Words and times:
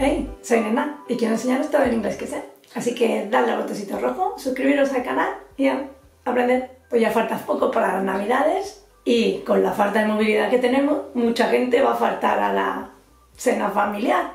Hey, 0.00 0.32
soy 0.42 0.60
Nena 0.60 1.02
y 1.08 1.16
quiero 1.16 1.34
enseñaros 1.34 1.72
todo 1.72 1.82
el 1.82 1.92
inglés 1.92 2.16
que 2.16 2.28
sé. 2.28 2.40
Así 2.76 2.94
que 2.94 3.26
dadle 3.28 3.50
al 3.50 3.62
botoncito 3.62 3.98
rojo, 3.98 4.38
suscribiros 4.38 4.92
al 4.92 5.02
canal 5.02 5.34
y 5.56 5.68
aprender. 6.24 6.78
Pues 6.88 7.02
ya 7.02 7.10
falta 7.10 7.36
poco 7.38 7.72
para 7.72 7.94
las 7.94 8.04
navidades 8.04 8.86
y 9.04 9.38
con 9.38 9.60
la 9.60 9.72
falta 9.72 9.98
de 9.98 10.06
movilidad 10.06 10.50
que 10.50 10.58
tenemos, 10.58 10.98
mucha 11.14 11.48
gente 11.48 11.82
va 11.82 11.94
a 11.94 11.96
faltar 11.96 12.38
a 12.38 12.52
la 12.52 12.90
cena 13.36 13.70
familiar. 13.70 14.34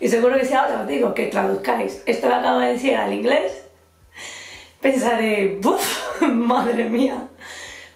Y 0.00 0.08
seguro 0.08 0.38
que 0.38 0.46
si 0.46 0.54
ahora 0.54 0.80
os 0.80 0.88
digo 0.88 1.12
que 1.12 1.26
traduzcáis 1.26 2.02
esto 2.06 2.28
que 2.28 2.34
acabo 2.34 2.60
de 2.60 2.72
decir 2.72 2.96
al 2.96 3.12
inglés, 3.12 3.66
pensaré, 4.80 5.58
¡buf! 5.60 6.22
¡Madre 6.22 6.88
mía! 6.88 7.28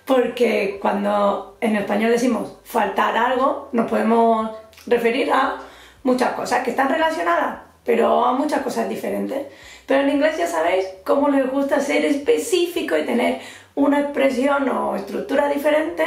Porque 0.04 0.78
cuando 0.78 1.56
en 1.62 1.76
español 1.76 2.10
decimos 2.10 2.58
faltar 2.64 3.16
algo, 3.16 3.70
nos 3.72 3.88
podemos 3.88 4.50
referir 4.86 5.32
a 5.32 5.56
muchas 6.04 6.34
cosas 6.34 6.62
que 6.62 6.70
están 6.70 6.88
relacionadas, 6.88 7.62
pero 7.84 8.32
muchas 8.34 8.62
cosas 8.62 8.88
diferentes. 8.88 9.46
Pero 9.86 10.02
en 10.02 10.10
inglés 10.10 10.38
ya 10.38 10.46
sabéis 10.46 10.86
cómo 11.04 11.28
les 11.28 11.50
gusta 11.50 11.80
ser 11.80 12.04
específico 12.04 12.96
y 12.96 13.04
tener 13.04 13.40
una 13.74 14.00
expresión 14.00 14.68
o 14.68 14.94
estructura 14.94 15.48
diferente 15.48 16.04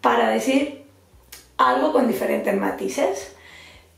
para 0.00 0.30
decir 0.30 0.84
algo 1.56 1.92
con 1.92 2.08
diferentes 2.08 2.54
matices. 2.54 3.36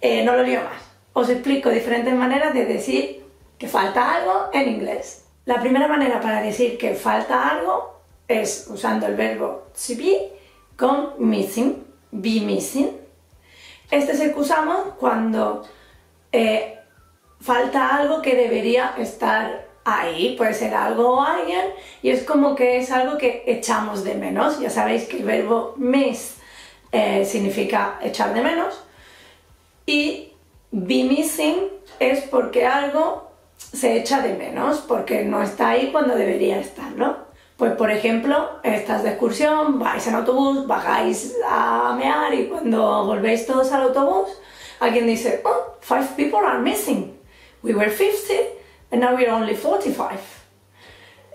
Eh, 0.01 0.25
no 0.25 0.37
lo 0.37 0.43
lío 0.43 0.61
más. 0.61 0.83
Os 1.15 1.29
explico 1.29 1.71
diferentes 1.71 2.15
maneras 2.15 2.53
de 2.55 2.67
decir 2.67 3.25
que 3.59 3.69
falta 3.69 4.17
algo 4.17 4.51
en 4.53 4.69
inglés. 4.69 5.25
La 5.45 5.61
primera 5.61 5.89
manera 5.89 6.21
para 6.21 6.43
decir 6.43 6.79
que 6.79 6.95
falta 6.95 7.49
algo 7.49 8.01
es 8.29 8.67
usando 8.69 9.07
el 9.07 9.15
verbo 9.15 9.69
to 9.75 9.97
be 9.97 10.33
con 10.77 11.15
missing, 11.19 11.85
be 12.11 12.41
missing. 12.41 13.02
Este 13.93 14.13
es 14.13 14.21
el 14.21 14.33
que 14.33 14.41
usamos 14.41 14.95
cuando 14.99 15.69
eh, 16.33 16.79
falta 17.39 17.95
algo 17.95 18.23
que 18.23 18.35
debería 18.35 18.95
estar 18.97 19.67
ahí, 19.85 20.35
puede 20.39 20.55
ser 20.55 20.75
algo 20.75 21.17
o 21.17 21.21
alguien, 21.21 21.67
y 22.01 22.09
es 22.09 22.23
como 22.23 22.55
que 22.55 22.79
es 22.79 22.91
algo 22.91 23.19
que 23.19 23.45
echamos 23.47 24.03
de 24.03 24.15
menos. 24.15 24.61
Ya 24.61 24.71
sabéis 24.71 25.05
que 25.05 25.19
el 25.19 25.25
verbo 25.25 25.75
miss 25.77 26.37
eh, 26.91 27.27
significa 27.27 27.99
echar 28.03 28.33
de 28.33 28.41
menos, 28.41 28.83
y 29.85 30.33
be 30.71 31.05
missing 31.05 31.69
es 31.99 32.23
porque 32.23 32.65
algo 32.67 33.31
se 33.59 33.99
echa 33.99 34.23
de 34.23 34.33
menos, 34.33 34.79
porque 34.89 35.23
no 35.23 35.43
está 35.43 35.69
ahí 35.69 35.91
cuando 35.93 36.15
debería 36.15 36.59
estar, 36.59 36.93
¿no? 36.93 37.31
Pues 37.63 37.77
por 37.77 37.93
ejemplo, 37.93 38.59
estás 38.65 39.05
de 39.05 39.11
excursión, 39.11 39.79
vais 39.79 40.05
en 40.09 40.17
autobús, 40.17 40.67
bajáis 40.67 41.37
a 41.49 41.95
mear 41.97 42.35
y 42.35 42.49
cuando 42.49 43.05
volvéis 43.05 43.47
todos 43.47 43.71
al 43.71 43.83
autobús, 43.83 44.31
alguien 44.81 45.07
dice, 45.07 45.41
oh, 45.45 45.77
five 45.81 46.09
people 46.17 46.41
are 46.45 46.59
missing. 46.59 47.17
We 47.63 47.73
were 47.73 47.89
50 47.89 48.35
and 48.91 49.01
now 49.01 49.15
we're 49.15 49.31
only 49.31 49.55
45. 49.55 50.19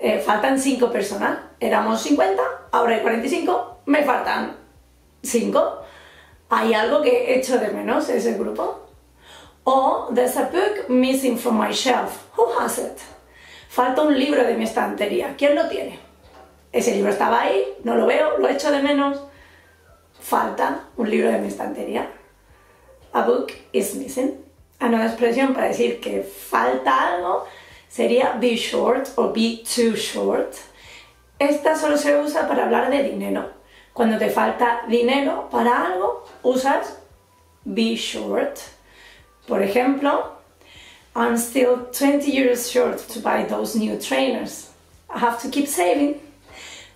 Eh, 0.01 0.19
faltan 0.19 0.59
5 0.59 0.91
personas. 0.91 1.39
Éramos 1.61 2.01
50, 2.01 2.43
ahora 2.73 2.95
hay 2.95 3.01
45, 3.03 3.83
me 3.85 4.03
faltan 4.03 4.57
5. 5.23 5.81
Hay 6.49 6.73
algo 6.73 7.03
que 7.03 7.35
echo 7.35 7.57
de 7.57 7.69
menos 7.69 8.09
ese 8.09 8.37
grupo. 8.37 8.89
O 9.63 10.09
there's 10.13 10.35
a 10.35 10.49
book 10.51 10.89
missing 10.89 11.37
from 11.37 11.57
my 11.57 11.71
shelf. 11.71 12.25
Who 12.35 12.51
has 12.59 12.79
it? 12.79 12.99
Falta 13.69 14.01
un 14.01 14.19
libro 14.19 14.43
de 14.43 14.55
mi 14.55 14.65
estantería. 14.65 15.33
¿Quién 15.37 15.55
lo 15.55 15.69
tiene? 15.69 16.06
Ese 16.77 16.93
libro 16.93 17.09
estaba 17.09 17.41
ahí, 17.41 17.73
no 17.83 17.95
lo 17.95 18.05
veo, 18.05 18.37
lo 18.37 18.47
echo 18.47 18.69
de 18.69 18.83
menos. 18.83 19.17
Falta 20.21 20.83
un 20.95 21.09
libro 21.09 21.31
de 21.31 21.39
mi 21.39 21.47
estantería. 21.47 22.07
A 23.13 23.23
book 23.23 23.51
is 23.71 23.95
missing. 23.95 24.37
Una 24.79 25.07
expresión 25.07 25.55
para 25.55 25.69
decir 25.69 25.99
que 25.99 26.21
falta 26.21 27.15
algo 27.15 27.47
sería 27.89 28.33
be 28.39 28.55
short 28.55 29.09
o 29.15 29.33
be 29.33 29.63
too 29.63 29.95
short. 29.95 30.53
Esta 31.39 31.75
solo 31.75 31.97
se 31.97 32.15
usa 32.15 32.47
para 32.47 32.65
hablar 32.65 32.91
de 32.91 33.01
dinero. 33.01 33.49
Cuando 33.91 34.19
te 34.19 34.29
falta 34.29 34.83
dinero 34.87 35.49
para 35.49 35.83
algo, 35.83 36.27
usas 36.43 36.99
be 37.65 37.95
short. 37.95 38.59
Por 39.47 39.63
ejemplo, 39.63 40.33
I'm 41.15 41.39
still 41.39 41.87
20 41.91 42.37
euros 42.37 42.69
short 42.71 42.99
to 43.07 43.19
buy 43.19 43.45
those 43.45 43.75
new 43.75 43.97
trainers. 43.97 44.69
I 45.09 45.17
have 45.17 45.41
to 45.41 45.49
keep 45.49 45.67
saving. 45.67 46.26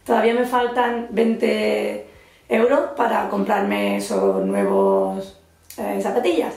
Todavía 0.05 0.33
me 0.33 0.45
faltan 0.45 1.07
20 1.11 2.07
euros 2.49 2.79
para 2.97 3.29
comprarme 3.29 3.97
esos 3.97 4.43
nuevos 4.45 5.37
eh, 5.77 5.99
zapatillas. 6.01 6.55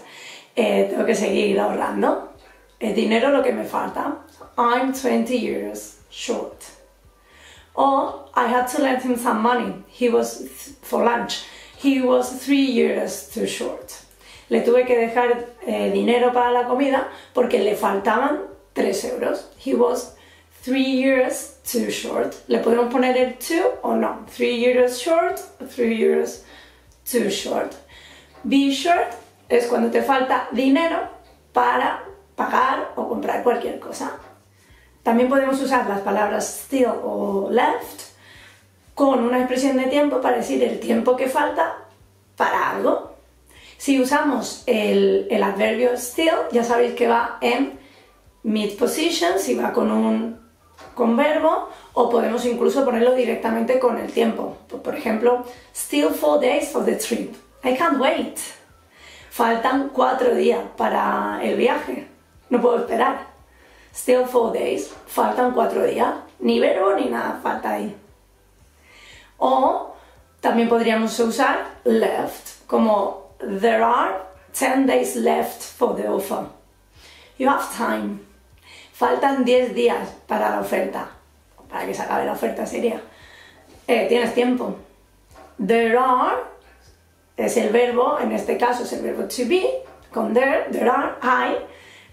Eh, 0.56 0.88
tengo 0.90 1.04
que 1.04 1.14
seguir 1.14 1.60
ahorrando. 1.60 2.32
Es 2.80 2.94
dinero 2.94 3.30
lo 3.30 3.42
que 3.42 3.52
me 3.52 3.64
falta. 3.64 4.18
I'm 4.56 4.92
20 4.92 5.34
euros 5.46 5.98
short. 6.10 6.64
Or 7.74 8.30
I 8.34 8.46
had 8.46 8.66
to 8.68 8.82
lend 8.82 9.02
him 9.02 9.16
some 9.16 9.42
money. 9.42 9.84
He 9.88 10.08
was 10.08 10.48
for 10.82 11.04
lunch. 11.04 11.44
He 11.82 12.00
was 12.00 12.40
3 12.40 12.74
euros 12.74 13.30
too 13.32 13.46
short. 13.46 13.92
Le 14.48 14.60
tuve 14.60 14.86
que 14.86 14.96
dejar 14.96 15.46
eh, 15.66 15.90
dinero 15.90 16.32
para 16.32 16.50
la 16.50 16.64
comida 16.66 17.08
porque 17.32 17.58
le 17.58 17.74
faltaban 17.74 18.42
3 18.74 19.04
euros. 19.04 19.48
He 19.58 19.74
was 19.74 20.13
3 20.64 20.78
years 20.78 21.56
too 21.62 21.90
short. 21.90 22.34
Le 22.48 22.58
podemos 22.58 22.90
poner 22.90 23.16
el 23.18 23.34
to 23.34 23.80
o 23.82 23.94
no. 23.94 24.24
3 24.34 24.56
years 24.56 24.98
short, 24.98 25.38
3 25.58 25.94
years 25.94 26.42
too 27.04 27.28
short. 27.28 27.74
Be 28.44 28.70
short 28.70 29.12
es 29.48 29.66
cuando 29.66 29.90
te 29.90 30.02
falta 30.02 30.48
dinero 30.52 31.08
para 31.52 32.04
pagar 32.34 32.92
o 32.96 33.08
comprar 33.08 33.42
cualquier 33.42 33.78
cosa. 33.78 34.12
También 35.02 35.28
podemos 35.28 35.60
usar 35.60 35.86
las 35.86 36.00
palabras 36.00 36.64
still 36.64 36.92
o 37.02 37.48
left 37.50 38.14
con 38.94 39.22
una 39.22 39.38
expresión 39.40 39.76
de 39.76 39.84
tiempo 39.84 40.22
para 40.22 40.38
decir 40.38 40.62
el 40.62 40.80
tiempo 40.80 41.14
que 41.14 41.28
falta 41.28 41.76
para 42.36 42.70
algo. 42.70 43.14
Si 43.76 44.00
usamos 44.00 44.62
el, 44.64 45.26
el 45.30 45.42
adverbio 45.42 45.94
still, 45.98 46.48
ya 46.52 46.64
sabéis 46.64 46.94
que 46.94 47.06
va 47.06 47.36
en 47.42 47.78
mid 48.44 48.78
position, 48.78 49.38
si 49.38 49.54
va 49.54 49.72
con 49.72 49.90
un 49.92 50.43
con 50.94 51.16
verbo 51.16 51.68
o 51.94 52.08
podemos 52.08 52.44
incluso 52.44 52.84
ponerlo 52.84 53.14
directamente 53.14 53.78
con 53.78 53.98
el 53.98 54.12
tiempo. 54.12 54.56
Por 54.82 54.94
ejemplo, 54.94 55.44
still 55.74 56.10
four 56.10 56.40
days 56.40 56.70
for 56.70 56.84
the 56.84 56.96
trip. 56.96 57.34
I 57.64 57.76
can't 57.76 57.98
wait. 57.98 58.38
Faltan 59.30 59.90
cuatro 59.92 60.34
días 60.34 60.60
para 60.76 61.40
el 61.42 61.56
viaje. 61.56 62.08
No 62.50 62.60
puedo 62.60 62.78
esperar. 62.78 63.26
Still 63.92 64.26
four 64.26 64.52
days. 64.52 64.94
Faltan 65.06 65.52
cuatro 65.52 65.84
días. 65.84 66.14
Ni 66.40 66.60
verbo 66.60 66.94
ni 66.94 67.08
nada 67.08 67.40
falta 67.42 67.70
ahí. 67.72 67.96
O 69.38 69.94
también 70.40 70.68
podríamos 70.68 71.18
usar 71.20 71.80
left 71.84 72.66
como 72.66 73.34
there 73.38 73.82
are 73.82 74.24
10 74.52 74.86
days 74.86 75.16
left 75.16 75.62
for 75.62 75.94
the 75.94 76.06
offer. 76.06 76.48
You 77.36 77.48
have 77.48 77.74
time. 77.74 78.20
Faltan 78.94 79.44
10 79.44 79.74
días 79.74 80.08
para 80.28 80.50
la 80.50 80.60
oferta. 80.60 81.10
Para 81.68 81.84
que 81.84 81.94
se 81.94 82.02
acabe 82.02 82.24
la 82.24 82.32
oferta 82.32 82.64
sería. 82.64 83.02
Eh, 83.88 84.06
tienes 84.08 84.32
tiempo. 84.34 84.76
There 85.58 85.98
are 85.98 86.54
es 87.36 87.56
el 87.56 87.70
verbo, 87.70 88.18
en 88.20 88.30
este 88.30 88.56
caso 88.56 88.84
es 88.84 88.92
el 88.92 89.02
verbo 89.02 89.24
to 89.24 89.48
be, 89.48 89.82
con 90.12 90.32
there, 90.32 90.66
there 90.70 90.88
are, 90.88 91.16
hay. 91.20 91.56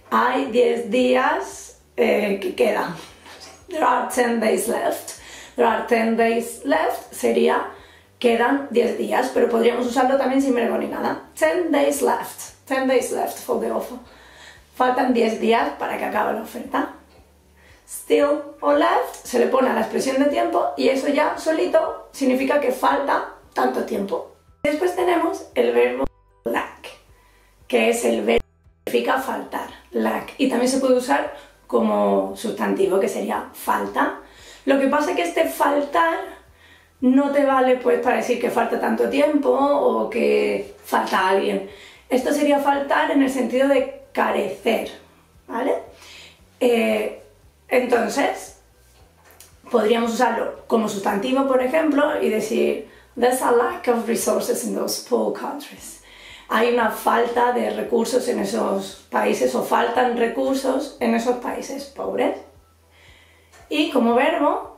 Hay 0.09 0.51
10 0.51 0.89
días 0.89 1.77
eh, 1.95 2.39
que 2.41 2.55
quedan. 2.55 2.95
There 3.69 3.83
are 3.83 4.09
10 4.09 4.39
days 4.39 4.67
left. 4.67 5.21
There 5.55 5.67
are 5.67 5.85
10 5.87 6.17
days 6.17 6.65
left 6.65 7.13
sería 7.13 7.67
quedan 8.19 8.67
10 8.71 8.97
días, 8.97 9.31
pero 9.33 9.47
podríamos 9.47 9.85
usarlo 9.85 10.17
también 10.17 10.41
sin 10.41 10.55
verbo 10.55 10.77
ni 10.77 10.87
nada. 10.87 11.29
10 11.39 11.71
days 11.71 12.01
left. 12.01 12.55
10 12.67 12.87
days 12.87 13.11
left 13.11 13.37
for 13.37 13.59
the 13.59 13.71
offer. 13.71 13.97
Faltan 14.75 15.13
10 15.13 15.39
días 15.39 15.69
para 15.77 15.97
que 15.97 16.05
acabe 16.05 16.33
la 16.33 16.41
oferta. 16.41 16.93
Still 17.87 18.41
o 18.61 18.73
left 18.73 19.25
se 19.25 19.37
le 19.37 19.47
pone 19.47 19.69
a 19.69 19.73
la 19.73 19.81
expresión 19.81 20.17
de 20.17 20.25
tiempo 20.25 20.71
y 20.77 20.87
eso 20.87 21.09
ya 21.09 21.37
solito 21.37 22.09
significa 22.13 22.59
que 22.59 22.71
falta 22.71 23.35
tanto 23.53 23.83
tiempo. 23.83 24.31
Después 24.63 24.95
tenemos 24.95 25.45
el 25.55 25.73
verbo 25.73 26.05
lack, 26.45 26.87
que 27.67 27.89
es 27.89 28.05
el 28.05 28.21
verbo 28.21 28.45
que 28.85 28.91
significa 28.91 29.19
faltar, 29.19 29.69
lack, 29.91 30.33
y 30.37 30.49
también 30.49 30.71
se 30.71 30.79
puede 30.79 30.95
usar 30.95 31.33
como 31.67 32.33
sustantivo, 32.35 32.99
que 32.99 33.09
sería 33.09 33.49
falta. 33.53 34.19
Lo 34.65 34.79
que 34.79 34.87
pasa 34.87 35.11
es 35.11 35.15
que 35.15 35.23
este 35.23 35.45
faltar 35.45 36.19
no 37.01 37.31
te 37.31 37.45
vale 37.45 37.77
pues 37.77 37.99
para 37.99 38.17
decir 38.17 38.39
que 38.39 38.51
falta 38.51 38.79
tanto 38.79 39.09
tiempo 39.09 39.49
o 39.49 40.09
que 40.09 40.75
falta 40.85 41.29
alguien. 41.29 41.69
Esto 42.09 42.33
sería 42.33 42.59
faltar 42.59 43.11
en 43.11 43.23
el 43.23 43.29
sentido 43.29 43.67
de 43.67 44.00
carecer, 44.11 44.91
¿vale? 45.47 45.75
Eh, 46.59 47.21
entonces, 47.67 48.57
podríamos 49.69 50.13
usarlo 50.13 50.65
como 50.67 50.89
sustantivo, 50.89 51.47
por 51.47 51.61
ejemplo, 51.61 52.21
y 52.21 52.29
decir, 52.29 52.89
there's 53.19 53.41
a 53.41 53.51
lack 53.51 53.87
of 53.87 54.07
resources 54.07 54.63
in 54.65 54.75
those 54.75 55.07
poor 55.07 55.33
countries. 55.33 56.01
hay 56.51 56.73
una 56.73 56.91
falta 56.91 57.53
de 57.53 57.69
recursos 57.69 58.27
en 58.27 58.39
esos 58.39 59.07
países 59.09 59.55
o 59.55 59.63
faltan 59.63 60.17
recursos 60.17 60.97
en 60.99 61.15
esos 61.15 61.37
países 61.37 61.85
pobres. 61.85 62.35
Y 63.69 63.89
como 63.89 64.15
verbo, 64.15 64.77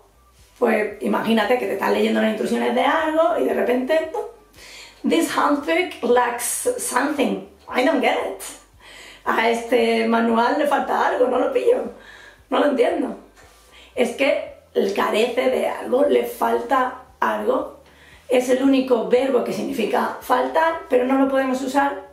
pues 0.59 1.01
imagínate 1.01 1.57
que 1.57 1.65
te 1.65 1.73
estás 1.73 1.91
leyendo 1.91 2.21
las 2.21 2.29
instrucciones 2.29 2.75
de 2.75 2.83
algo 2.83 3.39
y 3.39 3.45
de 3.45 3.55
repente, 3.55 4.11
this 5.01 5.35
handbook 5.35 6.03
lacks 6.03 6.69
something. 6.77 7.47
I 7.67 7.83
don't 7.83 8.01
get 8.01 8.17
it. 8.23 8.62
A 9.25 9.49
este 9.49 10.07
manual 10.07 10.57
le 10.57 10.67
falta 10.67 11.07
algo, 11.07 11.27
no 11.27 11.39
lo 11.39 11.53
pillo, 11.53 11.93
no 12.49 12.59
lo 12.59 12.65
entiendo. 12.67 13.15
Es 13.95 14.15
que 14.15 14.53
carece 14.95 15.49
de 15.49 15.67
algo, 15.67 16.05
le 16.05 16.25
falta 16.25 17.03
algo. 17.19 17.79
Es 18.27 18.49
el 18.49 18.63
único 18.63 19.07
verbo 19.07 19.43
que 19.43 19.53
significa 19.53 20.17
faltar, 20.21 20.81
pero 20.89 21.05
no 21.05 21.17
lo 21.17 21.29
podemos 21.29 21.61
usar 21.61 22.03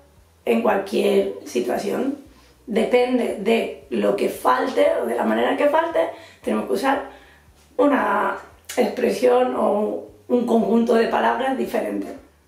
en 0.44 0.62
cualquier 0.62 1.34
situación. 1.46 2.18
Depende 2.66 3.38
de 3.40 3.86
lo 3.90 4.14
que 4.14 4.28
falte 4.28 4.86
o 5.02 5.06
de 5.06 5.16
la 5.16 5.24
manera 5.24 5.56
que 5.56 5.68
falte, 5.68 6.10
tenemos 6.42 6.66
que 6.66 6.74
usar 6.74 7.10
una 7.76 8.36
expresión 8.76 9.56
o 9.56 10.04
un 10.28 10.46
conjunto 10.46 10.94
de 10.94 11.08
palabras 11.08 11.56
diferente. 11.58 12.06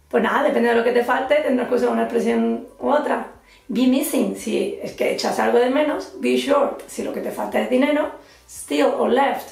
Pues 0.09 0.23
nada, 0.23 0.45
depende 0.45 0.69
de 0.69 0.75
lo 0.77 0.85
que 0.85 0.93
te 0.93 1.03
falte, 1.03 1.37
tendrás 1.37 1.69
que 1.69 1.75
usar 1.75 1.89
una 1.89 2.03
expresión 2.03 2.67
u 2.79 2.91
otra. 2.91 3.27
Be 3.69 3.87
missing 3.87 4.37
si 4.37 4.79
es 4.83 4.93
que 4.93 5.13
echas 5.13 5.39
algo 5.39 5.59
de 5.59 5.71
menos. 5.71 6.15
Be 6.21 6.37
short 6.37 6.83
si 6.87 7.03
lo 7.03 7.13
que 7.13 7.21
te 7.21 7.31
falta 7.31 7.61
es 7.61 7.71
dinero. 7.71 8.11
Still 8.49 8.87
o 8.99 9.09
left 9.09 9.49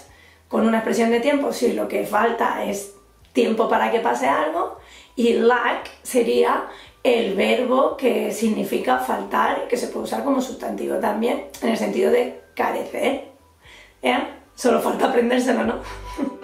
con 0.49 0.67
una 0.67 0.79
expresión 0.79 1.11
de 1.11 1.21
tiempo 1.21 1.53
si 1.53 1.73
lo 1.73 1.89
que 1.89 2.05
falta 2.05 2.65
es 2.65 2.95
tiempo 3.33 3.69
para 3.69 3.91
que 3.91 4.01
pase 4.01 4.27
algo. 4.27 4.79
Y 5.17 5.35
lack 5.35 5.89
sería 6.03 6.67
el 7.03 7.35
verbo 7.35 7.97
que 7.97 8.33
significa 8.33 8.99
faltar 8.99 9.69
que 9.69 9.77
se 9.77 9.89
puede 9.89 10.05
usar 10.05 10.23
como 10.23 10.41
sustantivo 10.41 10.97
también 10.97 11.47
en 11.63 11.69
el 11.71 11.77
sentido 11.77 12.11
de 12.11 12.43
carecer. 12.55 13.29
¿Eh? 14.03 14.19
Solo 14.55 14.81
falta 14.81 15.09
aprendérselo, 15.09 15.65
¿no? 15.65 15.75